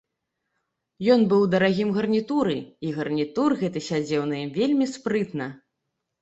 [1.15, 2.55] Ён быў у дарагім гарнітуры,
[2.87, 5.47] і гарнітур гэты сядзеў на ім вельмі спрытна.